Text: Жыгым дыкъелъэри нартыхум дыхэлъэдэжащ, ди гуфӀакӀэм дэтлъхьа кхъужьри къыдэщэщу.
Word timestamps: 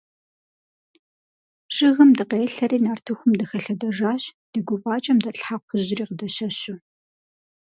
Жыгым 1.75 2.09
дыкъелъэри 2.17 2.79
нартыхум 2.85 3.31
дыхэлъэдэжащ, 3.39 4.23
ди 4.51 4.59
гуфӀакӀэм 4.67 5.17
дэтлъхьа 5.23 5.57
кхъужьри 5.61 6.03
къыдэщэщу. 6.07 6.77